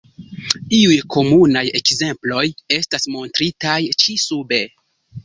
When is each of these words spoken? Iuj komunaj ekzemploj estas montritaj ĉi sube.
Iuj 0.77 0.93
komunaj 1.15 1.63
ekzemploj 1.79 2.45
estas 2.79 3.05
montritaj 3.17 3.77
ĉi 4.05 4.17
sube. 4.25 4.61